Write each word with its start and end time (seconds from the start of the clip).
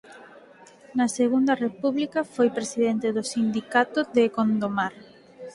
Na 0.97 1.05
Segunda 1.17 1.53
República 1.65 2.19
foi 2.33 2.47
presidente 2.57 3.07
do 3.17 3.23
Sindicato 3.33 3.99
de 4.15 4.23
Gondomar. 4.35 4.93